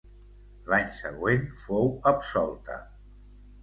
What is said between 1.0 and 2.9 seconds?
següent fou absolta.